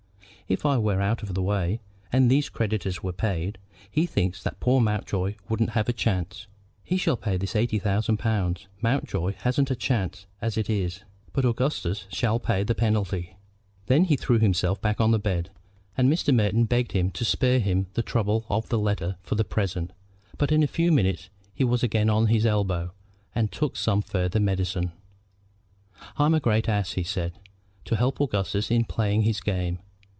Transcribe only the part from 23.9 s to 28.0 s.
farther medicine. "I'm a great ass," he said, "to